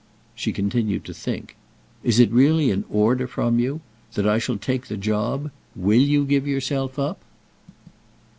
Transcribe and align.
She 0.33 0.51
continued 0.51 1.05
to 1.05 1.13
think. 1.13 1.55
"Is 2.03 2.19
it 2.19 2.31
really 2.31 2.71
an 2.71 2.85
'order' 2.89 3.27
from 3.27 3.59
you?—that 3.59 4.25
I 4.27 4.39
shall 4.39 4.57
take 4.57 4.87
the 4.87 4.97
job? 4.97 5.51
Will 5.75 6.01
you 6.01 6.25
give 6.25 6.47
yourself 6.47 6.97
up?" 6.97 7.19